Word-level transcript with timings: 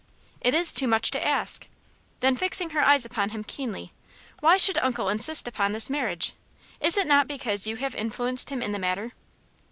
"It 0.41 0.55
is 0.55 0.73
too 0.73 0.87
much 0.87 1.11
to 1.11 1.23
ask." 1.23 1.67
Then, 2.21 2.35
fixing 2.35 2.71
her 2.71 2.79
eyes 2.81 3.05
upon 3.05 3.29
him 3.29 3.43
keenly: 3.43 3.93
"Why 4.39 4.57
should 4.57 4.79
uncle 4.79 5.09
insist 5.09 5.47
upon 5.47 5.73
this 5.73 5.91
marriage? 5.91 6.33
Is 6.79 6.97
it 6.97 7.05
not 7.05 7.27
because 7.27 7.67
you 7.67 7.75
have 7.75 7.93
influenced 7.93 8.49
him 8.49 8.63
in 8.63 8.71
the 8.71 8.79
matter?" 8.79 9.11